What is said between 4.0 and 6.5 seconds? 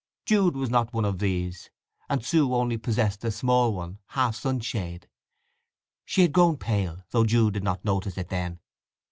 half sunshade. She had